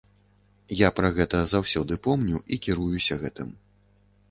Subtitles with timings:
[0.79, 3.55] Я пра гэта заўсёды помню і кіруюся гэтым.